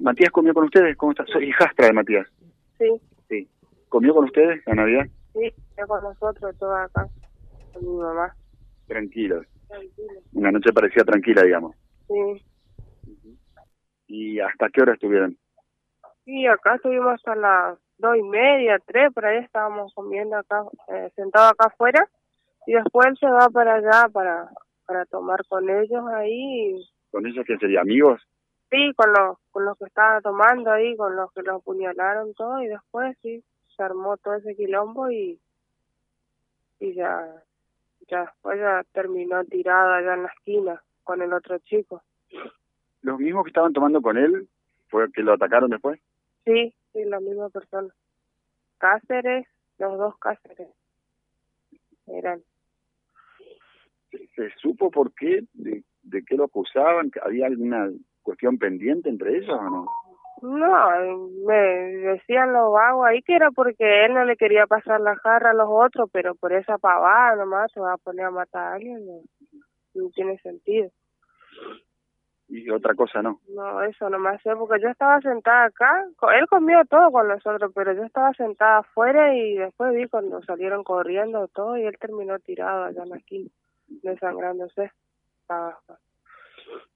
[0.00, 1.24] Matías comió con ustedes, ¿cómo está?
[1.26, 2.26] Soy hijastra de Matías.
[2.78, 3.48] Sí, Sí.
[3.88, 5.06] ¿Comió con ustedes la Navidad?
[5.32, 7.06] sí, está con nosotros, todo acá,
[7.72, 8.34] con mi mamá.
[8.86, 9.46] Tranquilos.
[9.68, 10.20] Tranquilo.
[10.32, 11.76] Una noche parecía tranquila, digamos.
[12.08, 12.44] Sí,
[14.08, 15.36] ¿Y hasta qué hora estuvieron?
[16.24, 21.10] sí, acá estuvimos hasta las dos y media, tres, por ahí estábamos comiendo acá, eh,
[21.16, 22.08] sentados acá afuera,
[22.66, 24.48] y después él se va para allá para,
[24.86, 26.80] para tomar con ellos ahí,
[27.10, 27.80] ¿Con ellos quién sería?
[27.80, 28.20] ¿Amigos?
[28.70, 32.62] Sí, con los, con los que estaba tomando ahí, con los que los apuñalaron todo,
[32.62, 33.42] y después sí,
[33.76, 35.40] se armó todo ese quilombo y,
[36.78, 37.42] y ya,
[38.08, 42.02] ya después ya terminó tirado allá en la esquina con el otro chico.
[43.02, 44.48] ¿Los mismos que estaban tomando con él
[44.88, 46.00] fue que lo atacaron después?
[46.44, 47.92] Sí, sí, la misma persona.
[48.78, 49.46] Cáceres,
[49.78, 50.68] los dos Cáceres.
[52.06, 52.42] Eran.
[54.10, 55.44] ¿Se, se supo por qué?
[55.52, 57.10] De, ¿De qué lo acusaban?
[57.22, 57.90] ¿Había alguna
[58.22, 59.86] cuestión pendiente entre ellos o no?
[60.42, 65.14] No, me decían los vagos ahí que era porque él no le quería pasar la
[65.16, 68.62] jarra a los otros, pero por esa pavada nomás se va a poner a matar
[68.68, 69.20] a alguien, no,
[69.94, 70.90] no tiene sentido.
[72.48, 73.38] Y otra cosa no.
[73.54, 76.04] No, eso nomás sé, porque yo estaba sentada acá,
[76.36, 80.82] él comió todo con nosotros, pero yo estaba sentada afuera y después vi cuando salieron
[80.82, 83.50] corriendo todo y él terminó tirado allá en la esquina,
[84.02, 84.90] desangrándose.
[85.42, 85.78] Estaba-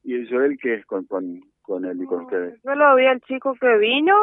[0.05, 2.61] ¿Y el Joel qué es con, con, con él y con ustedes?
[2.63, 4.15] Yo lo vi al chico que vino,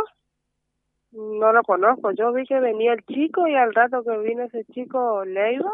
[1.12, 4.64] no lo conozco, yo vi que venía el chico y al rato que vino ese
[4.66, 5.72] chico Leiva,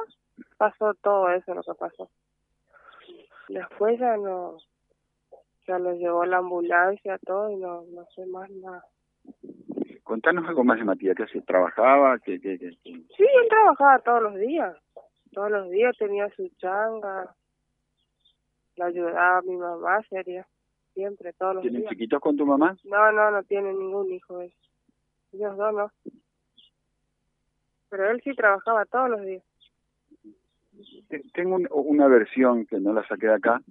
[0.57, 2.09] pasó todo eso lo que pasó.
[3.49, 4.57] Después ya no,
[5.67, 8.83] ya lo llevó la ambulancia, todo y no, no sé más nada.
[10.03, 11.15] Contanos algo más de Matías.
[11.17, 11.41] ¿Qué hacía?
[11.41, 12.17] ¿Trabajaba?
[12.19, 12.71] ¿Qué, qué, qué?
[12.81, 14.75] Sí, él trabajaba todos los días,
[15.33, 17.35] todos los días tenía su changa,
[18.77, 20.47] le ayudaba a mi mamá, sería,
[20.93, 21.91] siempre, todos los ¿Tienen días.
[21.91, 22.77] chiquitos con tu mamá?
[22.85, 24.71] No, no, no tiene ningún hijo ellos.
[25.33, 25.91] Ellos dos no.
[27.89, 29.43] Pero él sí trabajaba todos los días.
[31.09, 33.61] Te- Tengo un- una versión que no la saqué de acá,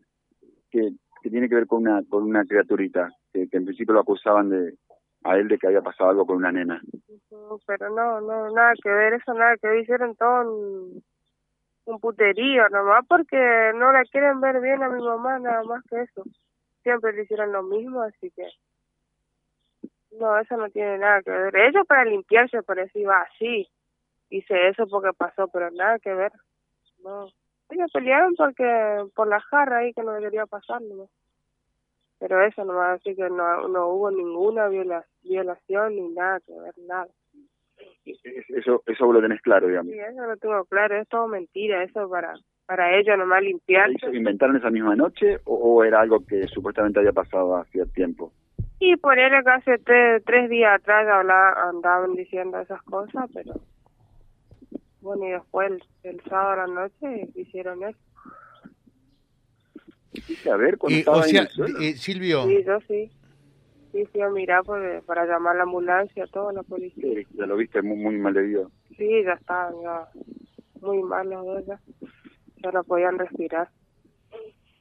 [0.71, 0.91] que,
[1.23, 4.49] que tiene que ver con una con una criaturita, que, que en principio lo acusaban
[4.51, 4.75] de
[5.23, 6.81] a él de que había pasado algo con una nena.
[7.67, 9.81] Pero no, no, nada que ver, eso nada que ver.
[9.83, 10.43] Hicieron todo
[11.87, 16.03] un puterío nomás porque no la quieren ver bien a mi mamá, nada más que
[16.03, 16.25] eso.
[16.83, 18.47] Siempre le hicieron lo mismo, así que...
[20.19, 21.57] No, eso no tiene nada que ver.
[21.57, 23.69] Ellos para limpiarse parecía iba así.
[24.31, 26.33] Hice eso porque pasó, pero nada que ver.
[27.03, 27.29] No.
[27.69, 31.11] Ellos pelearon porque por la jarra ahí que no debería pasar nomás.
[32.19, 36.75] Pero eso nomás, así que no, no hubo ninguna viola, violación ni nada que ver,
[36.79, 37.09] nada.
[38.07, 39.93] Es- Eso eso lo tenés claro, digamos.
[39.93, 42.35] Sí, eso lo tengo claro, es todo mentira, eso para
[42.67, 43.95] para ellos nomás ¿Se limpiarse.
[43.97, 48.33] hizo- ¿Inventaron esa misma noche o, o era algo que supuestamente había pasado hacía tiempo?
[48.79, 53.55] Y por él que hace tres, tres días atrás hablaba, andaban diciendo esas cosas, pero
[55.01, 57.99] bueno, y después el, el sábado a la noche hicieron eso.
[60.53, 61.79] A ver cuando Eh, estaba o ahí en sea, el suelo.
[61.81, 63.11] eh, Silvio, Sí, yo sí.
[63.97, 67.03] Sí, fui a mirar por- para llamar a la ambulancia, toda la policía.
[67.15, 68.71] Sí, ya lo viste muy, muy mal debido.
[68.95, 70.07] Sí, ya estaban ya
[70.83, 71.81] muy mal los dos ya.
[72.63, 73.71] Ya no podían respirar.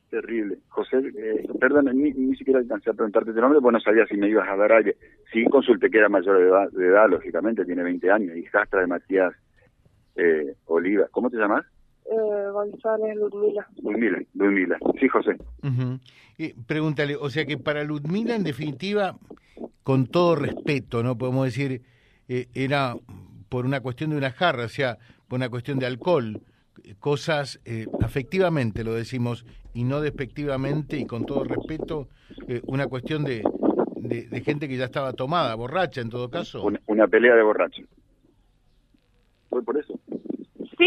[0.09, 0.58] Terrible.
[0.68, 4.18] José, eh, perdón, ni, ni siquiera alcancé a preguntarte tu nombre, porque no sabía si
[4.18, 4.98] me ibas a dar aire.
[5.32, 8.88] Sí, consulté que era mayor de edad, de edad, lógicamente, tiene 20 años, hijastra de
[8.88, 9.34] Matías
[10.16, 11.08] eh, Oliva.
[11.12, 11.66] ¿Cómo te llamas?
[12.05, 13.67] Eh, González Ludmila.
[13.81, 14.77] Ludmila, Ludmila.
[14.99, 15.38] Sí, José.
[16.38, 19.17] Eh, pregúntale, o sea que para Ludmila, en definitiva,
[19.83, 21.17] con todo respeto, ¿no?
[21.17, 21.81] Podemos decir,
[22.27, 22.95] eh, era
[23.49, 26.41] por una cuestión de una jarra, o sea, por una cuestión de alcohol,
[26.99, 32.09] cosas eh, afectivamente, lo decimos, y no despectivamente, y con todo respeto,
[32.47, 33.43] eh, una cuestión de,
[33.95, 36.61] de, de gente que ya estaba tomada, borracha en todo caso.
[36.63, 37.85] Una, una pelea de borrachos.
[39.49, 39.99] Fue por eso.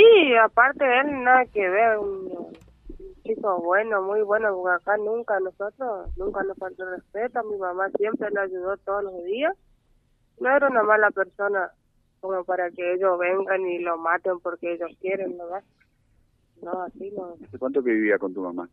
[0.08, 2.56] Sí, aparte de él, nada que ver, un,
[3.24, 8.30] chico bueno, muy bueno, porque acá nunca nosotros, nunca nos faltó respeto, mi mamá siempre
[8.30, 9.54] le ayudó todos los días.
[10.41, 11.72] No era una mala persona
[12.21, 15.62] como para que ellos vengan y lo maten porque ellos quieren, ¿verdad?
[16.62, 17.36] No, así no.
[17.44, 18.68] ¿Hace cuánto que vivía con tu mamá?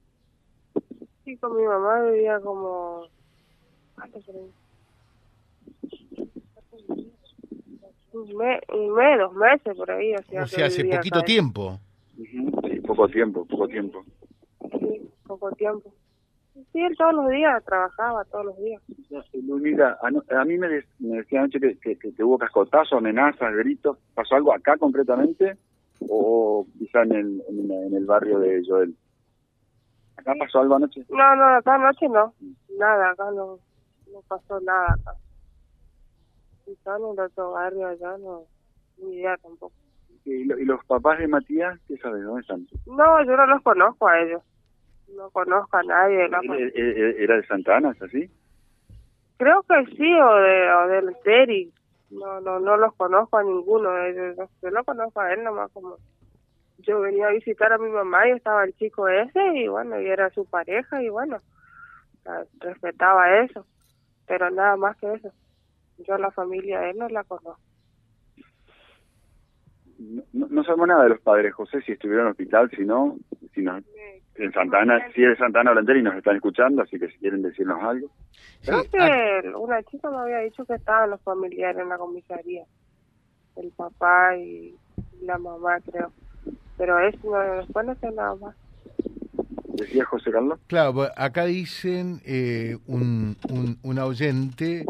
[1.24, 3.08] Sí, con mi mamá vivía como...
[8.28, 10.14] Un mes, un mes, dos meses por ahí.
[10.16, 11.26] O sea, o que sea, hace vivía poquito acá.
[11.26, 11.80] tiempo.
[12.18, 14.04] Sí, poco tiempo, poco tiempo.
[14.80, 15.94] Sí, poco tiempo.
[16.72, 18.82] Sí, él todos los días trabajaba, todos los días.
[20.02, 23.54] A, a mí me, de- me decía anoche que, que, que- que hubo cascotazos, amenazas,
[23.56, 23.98] gritos.
[24.14, 25.58] ¿Pasó algo acá concretamente?
[26.10, 28.96] ¿O quizá en el, en, en el barrio de Joel?
[30.18, 31.06] ¿Acá pasó algo anoche?
[31.10, 32.34] No, no, acá anoche no.
[32.80, 33.60] Nada, acá no.
[34.14, 35.12] no pasó nada acá.
[36.68, 38.44] Están en otro barrio allá, no,
[38.98, 39.74] ni idea tampoco.
[40.24, 42.24] ¿Y, lo- y los papás de Matías, qué sabes?
[42.24, 42.68] ¿Dónde están?
[42.88, 44.42] No, yo no los conozco a ellos.
[45.16, 46.66] No conozco a nadie ¿Él- familia.
[46.66, 48.30] él- él- ¿Era de Santa Ana, es así?
[49.38, 51.72] Creo que sí, o, de, o del Teri.
[52.10, 54.50] No, no, no los conozco a ninguno de ellos.
[54.62, 55.98] Yo- lo conozco a él nomás como...
[56.80, 60.08] Yo venía a visitar a mi mamá y estaba el chico ese y bueno, y
[60.08, 61.40] era su pareja y bueno,
[62.60, 63.66] respetaba eso.
[64.28, 65.32] Pero nada más que eso.
[66.00, 67.60] Yo a la familia de él no la conozco.
[69.98, 72.84] No, no- no sabemos nada de los padres, José, si estuvieron en el hospital, si
[72.84, 73.18] no,
[73.54, 73.80] si no,
[74.36, 77.82] en Santana, si es Santana Holandera y nos están escuchando, así que si quieren decirnos
[77.82, 78.10] algo.
[78.62, 81.98] Sí, Creo ah, que una chica me había dicho que estaban los familiares en la
[81.98, 82.64] comisaría.
[83.56, 84.76] El papá y
[85.22, 86.12] la mamá, creo.
[86.78, 88.56] Pero eso no, después no sé nada más.
[89.76, 90.60] Decía José Carlos.
[90.68, 94.86] Claro, pues, acá dicen eh, un, un, un oyente,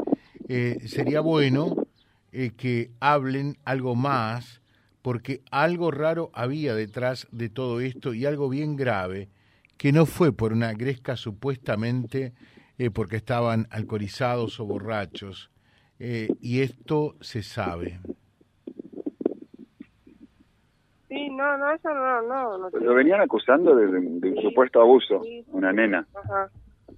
[0.48, 1.76] eh, sería bueno
[2.32, 4.62] eh, que hablen algo más,
[5.02, 9.30] porque algo raro había detrás de todo esto y algo bien grave,
[9.78, 12.34] que no fue por una gresca supuestamente
[12.78, 15.50] eh, porque estaban alcoholizados o borrachos,
[16.00, 18.00] eh, y esto se sabe.
[21.08, 22.58] Sí, no, no, eso no, no.
[22.58, 25.46] no Lo venían acusando de, de- de un supuesto abuso, Sí.
[25.50, 26.06] una nena.
[26.14, 26.50] Ajá.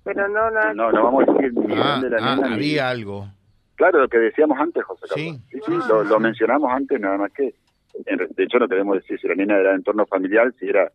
[0.04, 0.74] Pero no, nada.
[0.74, 2.48] No, no vamos a decir ni de Ah, dónde la ah, nena.
[2.48, 3.28] ni- había algo.
[3.78, 5.38] Claro, lo que decíamos antes, José Carlos.
[5.50, 5.62] Sí.
[5.66, 7.54] sí, lo, lo mencionamos antes, nada más que.
[8.06, 10.92] De hecho, no queremos decir si la nena era de entorno familiar, si era.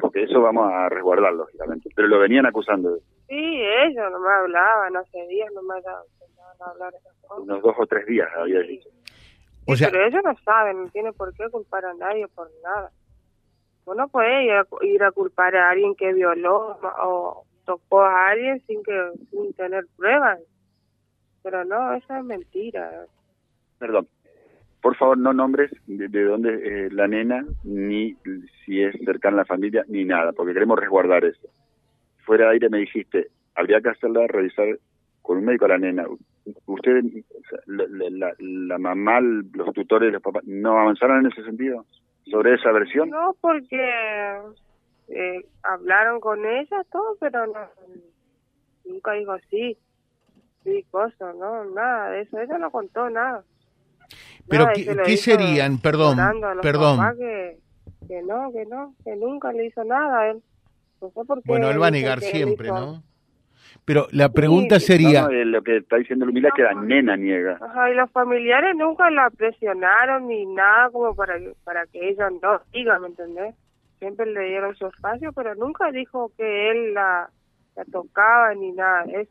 [0.00, 1.90] Porque eso vamos a resguardar, lógicamente.
[1.94, 2.96] Pero lo venían acusando.
[3.28, 5.92] Sí, ellos nomás hablaban, hace días nomás ya
[6.24, 7.44] empezaban a hablar esas cosas.
[7.44, 8.68] Unos dos o tres días había Sí.
[8.68, 8.88] dicho.
[9.66, 12.90] O sea, pero ellos no saben, no tiene por qué culpar a nadie por nada.
[13.84, 18.60] Uno puede ir a, ir a culpar a alguien que violó o tocó a alguien
[18.66, 20.38] sin que sin tener pruebas.
[21.42, 23.06] Pero no, eso es mentira.
[23.78, 24.08] Perdón.
[24.80, 26.50] Por favor, no nombres de, de dónde
[26.86, 28.14] eh, la nena, ni
[28.64, 31.48] si es cercana a la familia, ni nada, porque queremos resguardar eso.
[32.24, 34.78] Fuera de aire me dijiste, habría que hacerla revisar
[35.22, 36.06] con un médico a la nena.
[36.66, 37.04] ¿Ustedes,
[37.66, 41.84] la- la mamá, los tutores, los papás, no avanzaron en ese sentido?
[42.30, 43.10] ¿Sobre esa versión?
[43.10, 44.38] No, porque
[45.08, 47.68] eh, hablaron con ella, todo, pero no,
[48.84, 49.76] nunca dijo sí,
[50.72, 52.38] sí, cosas, no, nada de eso.
[52.38, 53.42] Ella no contó nada.
[54.48, 55.78] Pero Nada, ¿qué- qué serían?
[55.78, 56.16] Perdón,
[56.62, 57.00] perdón.
[57.18, 57.58] Que,
[58.06, 60.42] que no, que no, que nunca le hizo nada a él.
[61.02, 63.02] No sé por qué Bueno, él va a negar siempre, ¿no?
[63.84, 66.74] Pero la pregunta Sí, sería, No, eh, lo que está diciendo Lumila es que la
[66.74, 67.58] nena niega.
[67.60, 72.28] Ajá, y los familiares nunca la presionaron ni nada como para que, para que ella
[72.42, 73.54] no diga, ¿me entendés?
[73.98, 77.30] Siempre le dieron su espacio, pero nunca dijo que él la,
[77.76, 79.28] la tocaba ni nada de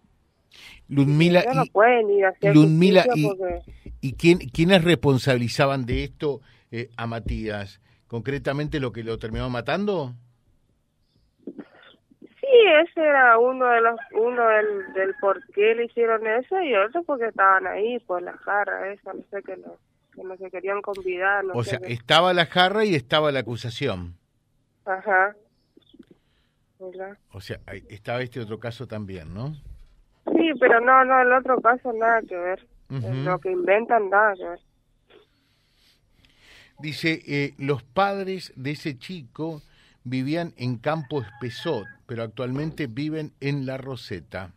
[0.87, 3.91] no y, puede ni hacer Ludmila, justicia y- porque...
[4.01, 6.41] ¿y quién, quiénes responsabilizaban de esto
[6.71, 7.81] eh, a Matías?
[8.07, 10.13] ¿Concretamente lo que lo terminó matando?
[11.45, 12.53] Sí,
[12.83, 17.03] ese era uno de los uno del, del por qué le hicieron eso y otro
[17.03, 19.75] porque estaban ahí por la jarra esa, no sé que no,
[20.15, 21.91] que no se querían convidar, no O sé sea, qué.
[21.91, 24.15] estaba la jarra y estaba la acusación.
[24.85, 25.35] Ajá.
[26.79, 27.17] ¿Verdad?
[27.33, 27.59] O sea,
[27.89, 29.53] estaba este otro caso también, ¿no?
[30.33, 32.67] Sí, pero no, no, el otro caso nada que ver.
[32.89, 33.07] Ujú.
[33.23, 34.59] Lo que inventan nada que ver.
[36.79, 39.61] Dice, eh, los padres de ese chico
[40.03, 44.51] vivían en Campo Espesot, pero actualmente viven en La Roseta.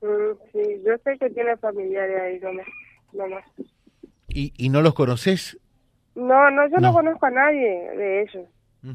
[0.00, 2.66] Mm, sí, yo sé que tiene familiares ahí nomás.
[3.12, 3.44] nomás.
[4.28, 5.58] ¿Y, y no los conoces?
[6.14, 6.88] No, no, yo no.
[6.88, 6.92] No.
[6.92, 8.48] conozco a nadie de ellos.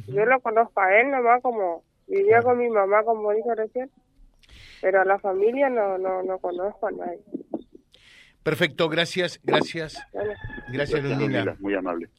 [0.07, 3.89] Yo lo conozco a él nomás como vivía con mi mamá, como dije recién.
[4.81, 7.22] Pero a la familia no, no, no conozco a nadie.
[8.43, 10.01] Perfecto, gracias, gracias,
[10.72, 12.10] gracias Gracias, muy amable.